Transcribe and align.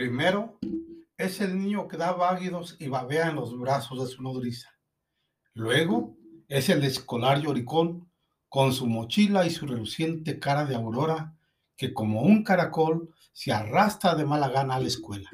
Primero, 0.00 0.58
es 1.18 1.42
el 1.42 1.58
niño 1.58 1.86
que 1.86 1.98
da 1.98 2.12
váguidos 2.12 2.74
y 2.78 2.88
babea 2.88 3.28
en 3.28 3.36
los 3.36 3.54
brazos 3.58 4.00
de 4.00 4.06
su 4.06 4.22
nodriza. 4.22 4.70
Luego, 5.52 6.16
es 6.48 6.70
el 6.70 6.82
escolar 6.84 7.42
lloricón 7.42 8.10
con 8.48 8.72
su 8.72 8.86
mochila 8.86 9.44
y 9.44 9.50
su 9.50 9.66
reluciente 9.66 10.38
cara 10.38 10.64
de 10.64 10.74
aurora 10.74 11.36
que 11.76 11.92
como 11.92 12.22
un 12.22 12.44
caracol 12.44 13.14
se 13.34 13.52
arrastra 13.52 14.14
de 14.14 14.24
mala 14.24 14.48
gana 14.48 14.76
a 14.76 14.80
la 14.80 14.88
escuela. 14.88 15.28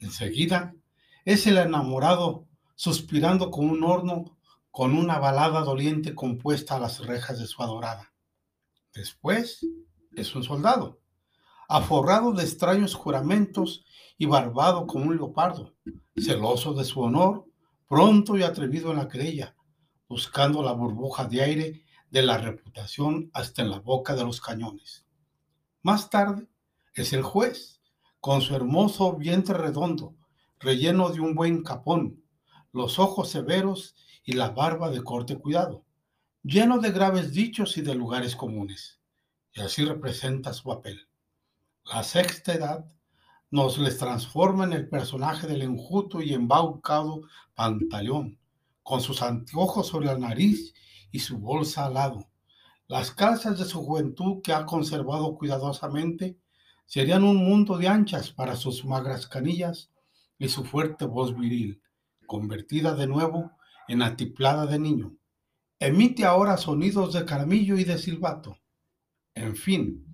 Enseguida, 0.00 0.74
es 1.24 1.46
el 1.46 1.56
enamorado 1.56 2.46
suspirando 2.74 3.50
como 3.50 3.72
un 3.72 3.84
horno 3.84 4.36
con 4.70 4.94
una 4.94 5.18
balada 5.18 5.60
doliente 5.62 6.14
compuesta 6.14 6.76
a 6.76 6.80
las 6.80 7.06
rejas 7.06 7.38
de 7.38 7.46
su 7.46 7.62
adorada. 7.62 8.12
Después, 8.92 9.66
es 10.14 10.34
un 10.34 10.44
soldado, 10.44 11.00
aforrado 11.68 12.32
de 12.32 12.44
extraños 12.44 12.94
juramentos 12.94 13.84
y 14.16 14.24
barbado 14.24 14.86
como 14.86 15.04
un 15.04 15.16
leopardo, 15.16 15.74
celoso 16.16 16.72
de 16.72 16.84
su 16.84 17.00
honor, 17.00 17.44
pronto 17.86 18.36
y 18.36 18.42
atrevido 18.42 18.90
en 18.90 18.96
la 18.96 19.08
querella, 19.08 19.54
buscando 20.08 20.62
la 20.62 20.72
burbuja 20.72 21.26
de 21.26 21.42
aire 21.42 21.84
de 22.10 22.22
la 22.22 22.38
reputación 22.38 23.30
hasta 23.34 23.62
en 23.62 23.70
la 23.70 23.80
boca 23.80 24.16
de 24.16 24.24
los 24.24 24.40
cañones. 24.40 25.06
Más 25.82 26.08
tarde 26.08 26.48
es 26.94 27.12
el 27.12 27.22
juez, 27.22 27.80
con 28.18 28.40
su 28.40 28.56
hermoso 28.56 29.14
vientre 29.16 29.56
redondo, 29.56 30.16
relleno 30.58 31.10
de 31.10 31.20
un 31.20 31.34
buen 31.34 31.62
capón, 31.62 32.24
los 32.72 32.98
ojos 32.98 33.28
severos 33.28 33.94
y 34.24 34.32
la 34.32 34.50
barba 34.50 34.90
de 34.90 35.02
corte 35.02 35.36
cuidado, 35.36 35.84
lleno 36.42 36.78
de 36.78 36.90
graves 36.92 37.32
dichos 37.32 37.76
y 37.76 37.82
de 37.82 37.94
lugares 37.94 38.34
comunes. 38.34 39.00
Y 39.52 39.60
así 39.60 39.84
representa 39.84 40.52
su 40.52 40.64
papel. 40.64 41.07
La 41.90 42.02
sexta 42.02 42.52
edad 42.52 42.84
nos 43.50 43.78
les 43.78 43.96
transforma 43.96 44.64
en 44.64 44.74
el 44.74 44.90
personaje 44.90 45.46
del 45.46 45.62
enjuto 45.62 46.20
y 46.20 46.34
embaucado 46.34 47.22
pantaleón, 47.54 48.38
con 48.82 49.00
sus 49.00 49.22
anteojos 49.22 49.86
sobre 49.86 50.08
la 50.08 50.18
nariz 50.18 50.74
y 51.10 51.20
su 51.20 51.38
bolsa 51.38 51.86
al 51.86 51.94
lado. 51.94 52.28
Las 52.88 53.10
calzas 53.10 53.58
de 53.58 53.64
su 53.64 53.82
juventud 53.82 54.42
que 54.42 54.52
ha 54.52 54.66
conservado 54.66 55.34
cuidadosamente 55.36 56.38
serían 56.84 57.24
un 57.24 57.38
mundo 57.38 57.78
de 57.78 57.88
anchas 57.88 58.32
para 58.32 58.54
sus 58.54 58.84
magras 58.84 59.26
canillas 59.26 59.90
y 60.38 60.50
su 60.50 60.64
fuerte 60.64 61.06
voz 61.06 61.34
viril, 61.38 61.80
convertida 62.26 62.94
de 62.94 63.06
nuevo 63.06 63.52
en 63.88 64.02
atiplada 64.02 64.66
de 64.66 64.78
niño. 64.78 65.16
Emite 65.78 66.26
ahora 66.26 66.58
sonidos 66.58 67.14
de 67.14 67.24
caramillo 67.24 67.78
y 67.78 67.84
de 67.84 67.96
silbato. 67.96 68.58
En 69.34 69.56
fin, 69.56 70.04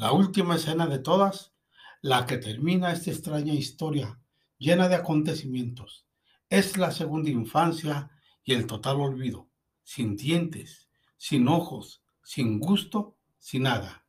la 0.00 0.12
última 0.12 0.56
escena 0.56 0.86
de 0.86 0.98
todas, 0.98 1.52
la 2.00 2.24
que 2.24 2.38
termina 2.38 2.90
esta 2.90 3.10
extraña 3.10 3.52
historia 3.52 4.18
llena 4.56 4.88
de 4.88 4.94
acontecimientos, 4.94 6.06
es 6.48 6.78
la 6.78 6.90
segunda 6.90 7.28
infancia 7.28 8.10
y 8.42 8.54
el 8.54 8.66
total 8.66 8.98
olvido, 8.98 9.50
sin 9.82 10.16
dientes, 10.16 10.88
sin 11.18 11.48
ojos, 11.48 12.02
sin 12.22 12.60
gusto, 12.60 13.18
sin 13.38 13.64
nada. 13.64 14.06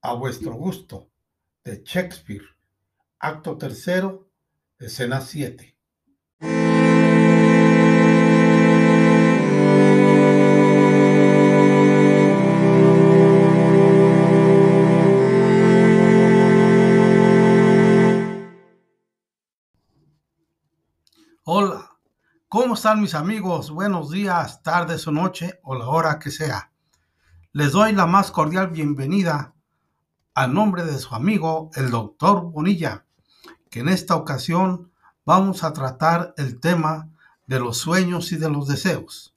A 0.00 0.12
vuestro 0.12 0.54
gusto, 0.54 1.10
de 1.64 1.82
Shakespeare, 1.84 2.44
acto 3.18 3.58
tercero, 3.58 4.30
escena 4.78 5.20
7. 5.20 5.76
Están 22.84 23.00
mis 23.00 23.14
amigos? 23.14 23.70
Buenos 23.70 24.10
días, 24.10 24.62
tardes 24.62 25.06
o 25.06 25.10
noche 25.10 25.58
o 25.62 25.74
la 25.74 25.88
hora 25.88 26.18
que 26.18 26.30
sea. 26.30 26.70
Les 27.52 27.72
doy 27.72 27.92
la 27.94 28.04
más 28.04 28.30
cordial 28.30 28.68
bienvenida 28.68 29.54
a 30.34 30.46
nombre 30.46 30.84
de 30.84 30.98
su 30.98 31.14
amigo 31.14 31.70
el 31.76 31.90
doctor 31.90 32.42
Bonilla, 32.42 33.06
que 33.70 33.80
en 33.80 33.88
esta 33.88 34.16
ocasión 34.16 34.92
vamos 35.24 35.64
a 35.64 35.72
tratar 35.72 36.34
el 36.36 36.60
tema 36.60 37.08
de 37.46 37.58
los 37.58 37.78
sueños 37.78 38.32
y 38.32 38.36
de 38.36 38.50
los 38.50 38.68
deseos. 38.68 39.34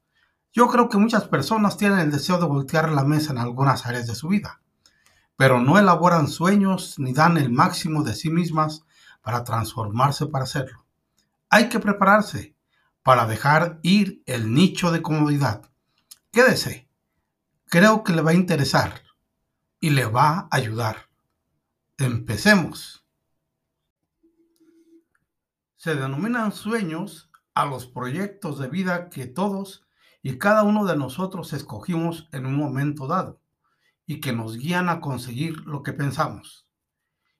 Yo 0.51 0.67
creo 0.67 0.89
que 0.89 0.97
muchas 0.97 1.25
personas 1.29 1.77
tienen 1.77 1.99
el 1.99 2.11
deseo 2.11 2.39
de 2.39 2.47
voltear 2.47 2.91
la 2.91 3.05
mesa 3.05 3.31
en 3.31 3.37
algunas 3.37 3.85
áreas 3.85 4.07
de 4.07 4.15
su 4.15 4.27
vida, 4.27 4.59
pero 5.37 5.61
no 5.61 5.79
elaboran 5.79 6.27
sueños 6.27 6.99
ni 6.99 7.13
dan 7.13 7.37
el 7.37 7.49
máximo 7.49 8.03
de 8.03 8.13
sí 8.13 8.29
mismas 8.29 8.83
para 9.21 9.45
transformarse 9.45 10.25
para 10.25 10.43
hacerlo. 10.43 10.85
Hay 11.49 11.69
que 11.69 11.79
prepararse 11.79 12.56
para 13.07 13.25
dejar 13.25 13.79
ir 13.83 14.21
el 14.25 14.53
nicho 14.53 14.91
de 14.91 15.01
comodidad. 15.01 15.61
Quédese. 16.29 16.89
Creo 17.67 18.03
que 18.03 18.11
le 18.11 18.21
va 18.21 18.31
a 18.31 18.33
interesar 18.33 19.01
y 19.79 19.91
le 19.91 20.03
va 20.03 20.39
a 20.39 20.47
ayudar. 20.51 21.07
Empecemos. 21.97 23.07
Se 25.77 25.95
denominan 25.95 26.51
sueños 26.51 27.31
a 27.53 27.65
los 27.65 27.85
proyectos 27.85 28.59
de 28.59 28.67
vida 28.67 29.09
que 29.09 29.25
todos 29.25 29.87
y 30.21 30.37
cada 30.37 30.63
uno 30.63 30.83
de 30.83 30.97
nosotros 30.97 31.53
escogimos 31.53 32.27
en 32.33 32.45
un 32.45 32.57
momento 32.57 33.07
dado 33.07 33.39
y 34.05 34.19
que 34.19 34.33
nos 34.33 34.57
guían 34.57 34.89
a 34.89 34.99
conseguir 34.99 35.61
lo 35.61 35.81
que 35.81 35.93
pensamos. 35.93 36.67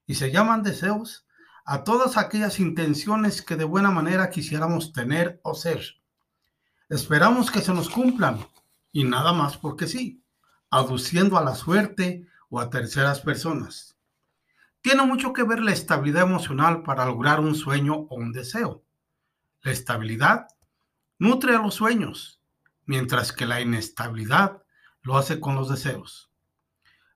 Y 0.06 0.16
se 0.16 0.32
llaman 0.32 0.64
deseos 0.64 1.27
a 1.70 1.84
todas 1.84 2.16
aquellas 2.16 2.62
intenciones 2.62 3.42
que 3.42 3.58
de 3.58 3.66
buena 3.66 3.92
manera 3.92 4.30
quisiéramos 4.30 4.94
tener 4.94 5.42
o 5.44 5.54
ser. 5.54 5.84
Esperamos 6.88 7.52
que 7.52 7.60
se 7.60 7.74
nos 7.74 7.90
cumplan 7.90 8.40
y 8.94 9.04
nada 9.04 9.34
más 9.34 9.58
porque 9.58 9.86
sí, 9.86 10.24
aduciendo 10.70 11.38
a 11.38 11.44
la 11.44 11.56
suerte 11.56 12.26
o 12.50 12.62
a 12.62 12.70
terceras 12.70 13.20
personas. 13.20 13.98
Tiene 14.80 15.06
mucho 15.06 15.34
que 15.34 15.44
ver 15.44 15.60
la 15.60 15.74
estabilidad 15.74 16.24
emocional 16.24 16.84
para 16.84 17.06
lograr 17.06 17.42
un 17.42 17.54
sueño 17.54 17.96
o 17.96 18.16
un 18.16 18.32
deseo. 18.32 18.86
La 19.62 19.74
estabilidad 19.74 20.48
nutre 21.20 21.54
a 21.54 21.62
los 21.62 21.76
sueños, 21.76 22.42
mientras 22.86 23.34
que 23.34 23.46
la 23.46 23.60
inestabilidad 23.60 24.64
lo 25.02 25.18
hace 25.18 25.42
con 25.42 25.56
los 25.56 25.68
deseos. 25.68 26.32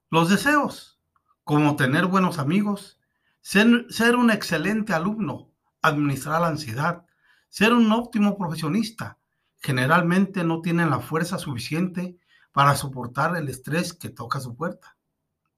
Los 0.10 0.30
deseos, 0.30 1.00
como 1.46 1.78
tener 1.78 2.06
buenos 2.08 2.38
amigos, 2.38 3.01
ser, 3.41 4.16
un 4.16 4.31
excelente 4.31 4.94
alumno, 4.94 5.52
administrar 5.81 6.41
la 6.41 6.47
ansiedad, 6.47 7.06
ser 7.50 7.74
un 7.74 7.91
óptimo 7.91 8.38
profesionista, 8.38 9.18
generalmente 9.59 10.44
no 10.44 10.62
tienen 10.62 10.90
la 10.90 11.00
fuerza 11.00 11.38
suficiente 11.38 12.18
para 12.52 12.75
soportar 12.75 13.35
el 13.35 13.50
estrés 13.50 13.94
que 13.94 14.09
toca 14.09 14.40
su 14.40 14.56
puerta. 14.56 14.97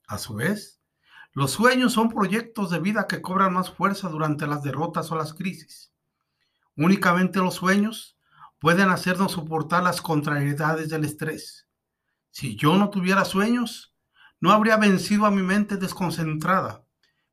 A 0.07 0.17
su 0.17 0.35
vez, 0.35 0.81
los 1.33 1.51
sueños 1.51 1.94
son 1.94 2.09
proyectos 2.09 2.69
de 2.69 2.79
vida 2.79 3.07
que 3.07 3.21
cobran 3.21 3.53
más 3.53 3.71
fuerza 3.71 4.09
durante 4.09 4.47
las 4.47 4.63
derrotas 4.63 5.11
o 5.11 5.15
las 5.15 5.33
crisis. 5.33 5.91
Únicamente 6.75 7.39
los 7.39 7.55
sueños 7.55 8.17
pueden 8.59 8.89
hacernos 8.89 9.33
soportar 9.33 9.83
las 9.83 10.01
contrariedades 10.01 10.89
del 10.89 11.03
estrés. 11.03 11.67
Si 12.31 12.55
yo 12.55 12.77
no 12.77 12.89
tuviera 12.89 13.25
sueños, 13.25 13.95
no 14.39 14.51
habría 14.51 14.77
vencido 14.77 15.25
a 15.25 15.31
mi 15.31 15.41
mente 15.44 15.77
desconcentrada, 15.77 16.83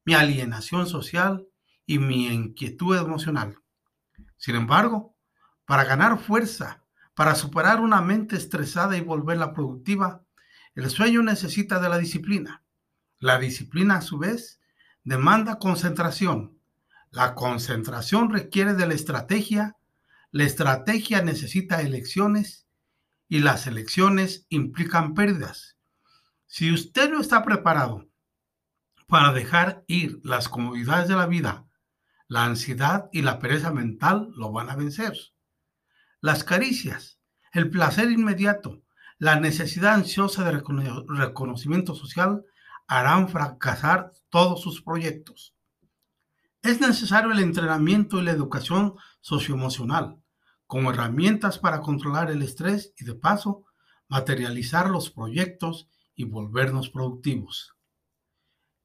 mi 0.04 0.14
alienación 0.14 0.86
social 0.86 1.46
y 1.86 1.98
mi 1.98 2.26
inquietud 2.28 2.96
emocional. 2.96 3.58
Sin 4.36 4.56
embargo, 4.56 5.16
para 5.64 5.84
ganar 5.84 6.18
fuerza, 6.18 6.84
para 7.14 7.34
superar 7.34 7.80
una 7.80 8.00
mente 8.00 8.36
estresada 8.36 8.96
y 8.96 9.00
volverla 9.00 9.52
productiva, 9.52 10.24
el 10.74 10.88
sueño 10.88 11.22
necesita 11.22 11.80
de 11.80 11.88
la 11.88 11.98
disciplina. 11.98 12.62
La 13.18 13.38
disciplina, 13.38 13.96
a 13.96 14.00
su 14.00 14.18
vez, 14.18 14.60
demanda 15.04 15.58
concentración. 15.58 16.58
La 17.10 17.34
concentración 17.34 18.30
requiere 18.30 18.74
de 18.74 18.86
la 18.86 18.94
estrategia. 18.94 19.76
La 20.30 20.44
estrategia 20.44 21.22
necesita 21.22 21.82
elecciones 21.82 22.66
y 23.28 23.40
las 23.40 23.66
elecciones 23.66 24.46
implican 24.48 25.14
pérdidas. 25.14 25.76
Si 26.46 26.72
usted 26.72 27.10
no 27.10 27.20
está 27.20 27.44
preparado 27.44 28.09
para 29.10 29.32
dejar 29.32 29.84
ir 29.88 30.20
las 30.22 30.48
comodidades 30.48 31.08
de 31.08 31.16
la 31.16 31.26
vida, 31.26 31.66
la 32.28 32.44
ansiedad 32.44 33.10
y 33.12 33.22
la 33.22 33.40
pereza 33.40 33.72
mental 33.72 34.30
lo 34.36 34.52
van 34.52 34.70
a 34.70 34.76
vencer. 34.76 35.12
Las 36.20 36.44
caricias, 36.44 37.18
el 37.52 37.70
placer 37.70 38.10
inmediato, 38.12 38.82
la 39.18 39.40
necesidad 39.40 39.94
ansiosa 39.94 40.44
de 40.44 40.62
reconocimiento 41.08 41.96
social 41.96 42.44
harán 42.86 43.28
fracasar 43.28 44.12
todos 44.28 44.62
sus 44.62 44.80
proyectos. 44.80 45.56
Es 46.62 46.80
necesario 46.80 47.32
el 47.32 47.40
entrenamiento 47.40 48.20
y 48.20 48.22
la 48.22 48.30
educación 48.30 48.94
socioemocional 49.20 50.22
como 50.68 50.92
herramientas 50.92 51.58
para 51.58 51.80
controlar 51.80 52.30
el 52.30 52.42
estrés 52.42 52.94
y 52.96 53.04
de 53.04 53.16
paso 53.16 53.64
materializar 54.08 54.88
los 54.88 55.10
proyectos 55.10 55.88
y 56.14 56.24
volvernos 56.24 56.90
productivos. 56.90 57.74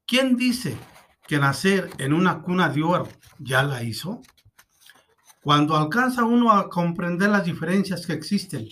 ¿Quién 0.08 0.38
dice 0.38 0.78
que 1.28 1.40
nacer 1.40 1.90
en 1.98 2.14
una 2.14 2.44
cuna 2.44 2.70
de 2.70 2.84
oro 2.84 3.08
ya 3.40 3.64
la 3.64 3.82
hizo? 3.82 4.22
Cuando 5.42 5.76
alcanza 5.76 6.24
uno 6.24 6.52
a 6.52 6.70
comprender 6.70 7.30
las 7.30 7.44
diferencias 7.44 8.06
que 8.06 8.14
existen 8.14 8.70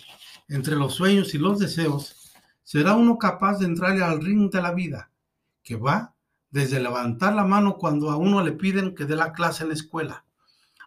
entre 0.47 0.75
los 0.75 0.93
sueños 0.93 1.33
y 1.33 1.39
los 1.39 1.57
deseos, 1.57 2.35
será 2.61 2.93
uno 2.93 3.17
capaz 3.17 3.57
de 3.57 3.65
entrarle 3.65 4.03
al 4.03 4.21
ring 4.21 4.51
de 4.51 4.61
la 4.61 4.73
vida, 4.73 5.09
que 5.63 5.75
va 5.75 6.13
desde 6.51 6.79
levantar 6.79 7.33
la 7.33 7.45
mano 7.45 7.77
cuando 7.77 8.11
a 8.11 8.15
uno 8.15 8.43
le 8.43 8.51
piden 8.51 8.93
que 8.93 9.05
dé 9.05 9.15
la 9.15 9.33
clase 9.33 9.63
en 9.63 9.69
la 9.69 9.75
escuela, 9.75 10.25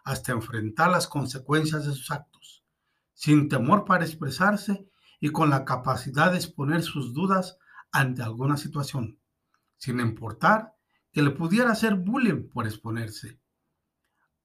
hasta 0.05 0.31
enfrentar 0.31 0.89
las 0.89 1.09
consecuencias 1.09 1.85
de 1.85 1.91
sus 1.91 2.09
actos, 2.09 2.63
sin 3.13 3.49
temor 3.49 3.83
para 3.83 4.05
expresarse 4.05 4.87
y 5.19 5.27
con 5.27 5.49
la 5.49 5.65
capacidad 5.65 6.31
de 6.31 6.37
exponer 6.37 6.83
sus 6.83 7.13
dudas 7.13 7.57
ante 7.91 8.23
alguna 8.23 8.55
situación, 8.55 9.19
sin 9.77 9.99
importar 9.99 10.75
que 11.11 11.21
le 11.21 11.31
pudiera 11.31 11.71
hacer 11.71 11.95
bullying 11.95 12.49
por 12.49 12.67
exponerse. 12.67 13.39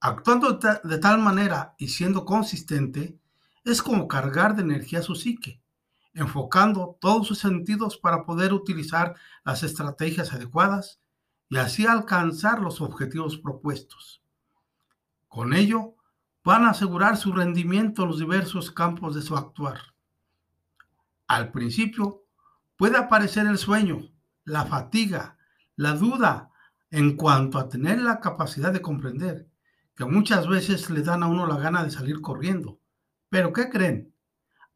Actuando 0.00 0.58
de 0.58 0.98
tal 0.98 1.20
manera 1.20 1.74
y 1.78 1.88
siendo 1.88 2.24
consistente, 2.24 3.18
es 3.64 3.82
como 3.82 4.08
cargar 4.08 4.56
de 4.56 4.62
energía 4.62 5.02
su 5.02 5.14
psique, 5.14 5.62
enfocando 6.14 6.98
todos 7.00 7.26
sus 7.26 7.38
sentidos 7.38 7.96
para 7.96 8.24
poder 8.24 8.52
utilizar 8.52 9.14
las 9.44 9.62
estrategias 9.62 10.32
adecuadas 10.32 11.00
y 11.48 11.58
así 11.58 11.86
alcanzar 11.86 12.60
los 12.60 12.80
objetivos 12.80 13.38
propuestos. 13.38 14.22
Con 15.28 15.54
ello, 15.54 15.94
van 16.44 16.64
a 16.64 16.70
asegurar 16.70 17.16
su 17.16 17.32
rendimiento 17.32 18.02
en 18.02 18.08
los 18.08 18.18
diversos 18.18 18.70
campos 18.70 19.14
de 19.14 19.22
su 19.22 19.36
actuar. 19.36 19.78
Al 21.28 21.52
principio, 21.52 22.24
puede 22.76 22.98
aparecer 22.98 23.46
el 23.46 23.58
sueño, 23.58 24.10
la 24.44 24.66
fatiga, 24.66 25.36
la 25.76 25.94
duda 25.94 26.50
en 26.90 27.16
cuanto 27.16 27.58
a 27.58 27.68
tener 27.68 28.00
la 28.00 28.20
capacidad 28.20 28.72
de 28.72 28.82
comprender, 28.82 29.48
que 29.96 30.04
muchas 30.04 30.46
veces 30.48 30.90
le 30.90 31.02
dan 31.02 31.22
a 31.22 31.28
uno 31.28 31.46
la 31.46 31.56
gana 31.56 31.84
de 31.84 31.90
salir 31.90 32.20
corriendo. 32.20 32.80
Pero 33.28 33.52
¿qué 33.52 33.70
creen? 33.70 34.14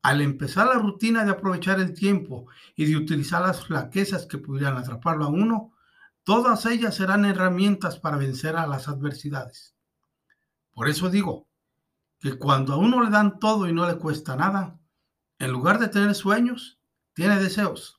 Al 0.03 0.21
empezar 0.21 0.67
la 0.67 0.79
rutina 0.79 1.25
de 1.25 1.33
aprovechar 1.33 1.81
el 1.81 1.93
tiempo 1.93 2.47
y 2.75 2.87
de 2.87 2.97
utilizar 2.97 3.43
las 3.43 3.67
flaquezas 3.67 4.27
que 4.27 4.39
pudieran 4.39 4.77
atraparlo 4.77 5.25
a 5.25 5.29
uno, 5.29 5.75
todas 6.23 6.65
ellas 6.67 6.95
serán 6.95 7.25
herramientas 7.25 7.99
para 7.99 8.17
vencer 8.17 8.57
a 8.57 8.67
las 8.67 8.89
adversidades. 8.89 9.75
Por 10.73 10.89
eso 10.89 11.11
digo 11.11 11.49
que 12.19 12.39
cuando 12.39 12.75
a 12.75 12.77
uno 12.77 13.03
le 13.03 13.11
dan 13.11 13.39
todo 13.39 13.69
y 13.69 13.73
no 13.73 13.87
le 13.87 13.97
cuesta 13.97 14.37
nada, 14.37 14.79
en 15.39 15.51
lugar 15.51 15.79
de 15.79 15.89
tener 15.89 16.15
sueños, 16.15 16.79
tiene 17.13 17.37
deseos. 17.39 17.96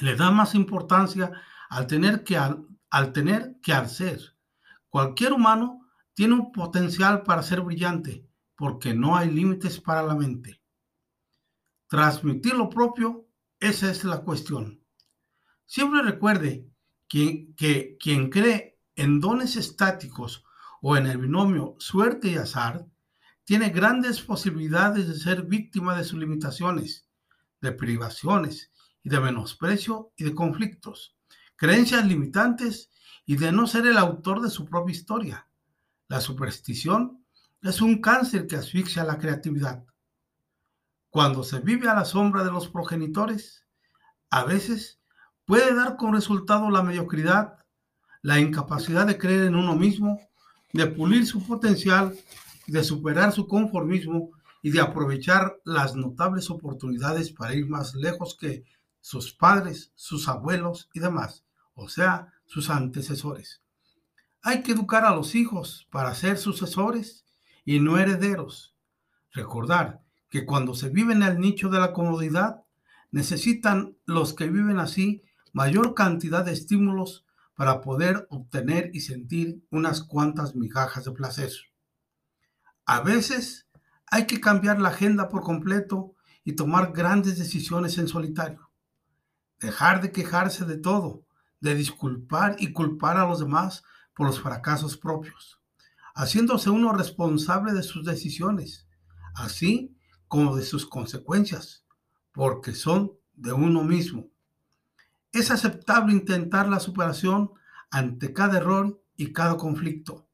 Le 0.00 0.16
da 0.16 0.30
más 0.30 0.54
importancia 0.54 1.32
al 1.68 1.86
tener 1.86 2.24
que 2.24 2.36
al 2.36 3.12
tener 3.12 3.56
que 3.62 3.72
hacer. 3.72 4.36
Cualquier 4.88 5.32
humano 5.32 5.86
tiene 6.14 6.34
un 6.34 6.52
potencial 6.52 7.22
para 7.22 7.42
ser 7.42 7.60
brillante, 7.60 8.26
porque 8.56 8.94
no 8.94 9.16
hay 9.16 9.30
límites 9.30 9.80
para 9.80 10.02
la 10.02 10.14
mente. 10.14 10.62
Transmitir 11.88 12.54
lo 12.54 12.70
propio, 12.70 13.28
esa 13.60 13.90
es 13.90 14.04
la 14.04 14.22
cuestión. 14.22 14.82
Siempre 15.66 16.02
recuerde 16.02 16.66
que, 17.08 17.52
que 17.56 17.96
quien 18.00 18.30
cree 18.30 18.80
en 18.94 19.20
dones 19.20 19.56
estáticos 19.56 20.44
o 20.80 20.96
en 20.96 21.06
el 21.06 21.18
binomio 21.18 21.76
suerte 21.78 22.28
y 22.28 22.36
azar, 22.36 22.86
tiene 23.44 23.70
grandes 23.70 24.20
posibilidades 24.20 25.06
de 25.06 25.14
ser 25.14 25.42
víctima 25.42 25.96
de 25.96 26.04
sus 26.04 26.18
limitaciones, 26.18 27.08
de 27.60 27.72
privaciones 27.72 28.72
de 29.08 29.20
menosprecio 29.20 30.12
y 30.16 30.24
de 30.24 30.34
conflictos 30.34 31.16
creencias 31.56 32.06
limitantes 32.06 32.90
y 33.24 33.36
de 33.36 33.50
no 33.50 33.66
ser 33.66 33.86
el 33.86 33.96
autor 33.96 34.40
de 34.40 34.50
su 34.50 34.66
propia 34.66 34.92
historia. 34.92 35.48
La 36.08 36.20
superstición 36.20 37.24
es 37.62 37.80
un 37.80 38.00
cáncer 38.00 38.46
que 38.46 38.56
asfixia 38.56 39.04
la 39.04 39.18
creatividad. 39.18 39.84
Cuando 41.10 41.42
se 41.42 41.60
vive 41.60 41.88
a 41.88 41.94
la 41.94 42.04
sombra 42.04 42.44
de 42.44 42.52
los 42.52 42.68
progenitores, 42.68 43.66
a 44.30 44.44
veces 44.44 45.00
puede 45.44 45.74
dar 45.74 45.96
como 45.96 46.12
resultado 46.12 46.70
la 46.70 46.82
mediocridad, 46.82 47.54
la 48.22 48.38
incapacidad 48.38 49.06
de 49.06 49.18
creer 49.18 49.46
en 49.46 49.56
uno 49.56 49.74
mismo, 49.74 50.20
de 50.72 50.86
pulir 50.86 51.26
su 51.26 51.44
potencial, 51.44 52.16
de 52.66 52.84
superar 52.84 53.32
su 53.32 53.48
conformismo 53.48 54.30
y 54.62 54.70
de 54.70 54.80
aprovechar 54.80 55.56
las 55.64 55.94
notables 55.96 56.50
oportunidades 56.50 57.32
para 57.32 57.54
ir 57.54 57.66
más 57.66 57.94
lejos 57.94 58.36
que 58.36 58.64
sus 59.06 59.32
padres, 59.32 59.92
sus 59.94 60.26
abuelos 60.26 60.90
y 60.92 60.98
demás 60.98 61.46
o 61.76 61.88
sea, 61.88 62.32
sus 62.46 62.70
antecesores. 62.70 63.62
Hay 64.42 64.62
que 64.62 64.72
educar 64.72 65.04
a 65.04 65.14
los 65.14 65.34
hijos 65.34 65.86
para 65.90 66.14
ser 66.14 66.38
sucesores 66.38 67.24
y 67.64 67.78
no 67.80 67.98
herederos. 67.98 68.74
Recordar 69.32 70.02
que 70.30 70.46
cuando 70.46 70.74
se 70.74 70.88
vive 70.88 71.12
en 71.12 71.22
el 71.22 71.38
nicho 71.38 71.68
de 71.68 71.78
la 71.78 71.92
comodidad, 71.92 72.64
necesitan 73.10 73.96
los 74.06 74.32
que 74.32 74.48
viven 74.48 74.78
así 74.78 75.22
mayor 75.52 75.94
cantidad 75.94 76.44
de 76.44 76.52
estímulos 76.52 77.26
para 77.54 77.80
poder 77.80 78.26
obtener 78.30 78.90
y 78.94 79.00
sentir 79.00 79.62
unas 79.70 80.02
cuantas 80.02 80.54
migajas 80.54 81.04
de 81.04 81.12
placer. 81.12 81.52
A 82.86 83.00
veces 83.00 83.68
hay 84.10 84.26
que 84.26 84.40
cambiar 84.40 84.80
la 84.80 84.90
agenda 84.90 85.28
por 85.28 85.42
completo 85.42 86.14
y 86.44 86.54
tomar 86.54 86.92
grandes 86.92 87.38
decisiones 87.38 87.98
en 87.98 88.08
solitario. 88.08 88.65
Dejar 89.58 90.02
de 90.02 90.12
quejarse 90.12 90.64
de 90.64 90.78
todo 90.78 91.26
de 91.60 91.74
disculpar 91.74 92.56
y 92.58 92.72
culpar 92.72 93.16
a 93.16 93.26
los 93.26 93.40
demás 93.40 93.82
por 94.14 94.26
los 94.26 94.40
fracasos 94.40 94.96
propios, 94.96 95.60
haciéndose 96.14 96.70
uno 96.70 96.92
responsable 96.92 97.72
de 97.72 97.82
sus 97.82 98.04
decisiones, 98.04 98.88
así 99.34 99.96
como 100.28 100.56
de 100.56 100.64
sus 100.64 100.86
consecuencias, 100.86 101.84
porque 102.32 102.72
son 102.72 103.12
de 103.34 103.52
uno 103.52 103.82
mismo. 103.82 104.30
Es 105.32 105.50
aceptable 105.50 106.12
intentar 106.12 106.68
la 106.68 106.80
superación 106.80 107.50
ante 107.90 108.32
cada 108.32 108.58
error 108.58 109.02
y 109.16 109.32
cada 109.32 109.56
conflicto. 109.56 110.28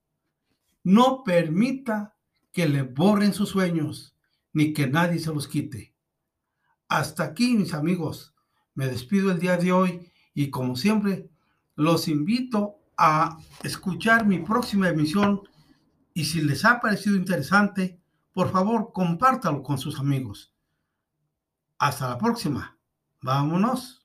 No 0.84 1.22
permita 1.24 2.16
que 2.52 2.68
le 2.68 2.82
borren 2.82 3.32
sus 3.32 3.50
sueños, 3.50 4.16
ni 4.52 4.72
que 4.72 4.86
nadie 4.86 5.18
se 5.18 5.32
los 5.32 5.48
quite. 5.48 5.94
Hasta 6.88 7.24
aquí, 7.24 7.56
mis 7.56 7.72
amigos, 7.72 8.31
me 8.74 8.86
despido 8.86 9.30
el 9.30 9.38
día 9.38 9.56
de 9.56 9.72
hoy 9.72 10.12
y 10.34 10.50
como 10.50 10.76
siempre, 10.76 11.28
los 11.74 12.08
invito 12.08 12.76
a 12.96 13.38
escuchar 13.62 14.26
mi 14.26 14.38
próxima 14.38 14.88
emisión 14.88 15.42
y 16.14 16.24
si 16.24 16.42
les 16.42 16.64
ha 16.64 16.80
parecido 16.80 17.16
interesante, 17.16 18.00
por 18.32 18.50
favor, 18.50 18.92
compártalo 18.92 19.62
con 19.62 19.78
sus 19.78 19.98
amigos. 19.98 20.52
Hasta 21.78 22.08
la 22.08 22.18
próxima. 22.18 22.78
Vámonos. 23.20 24.01